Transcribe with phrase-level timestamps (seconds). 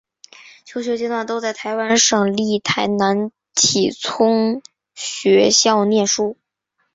[0.65, 4.63] 求学阶段都在台湾省立台南启聪
[4.95, 6.37] 学校念书。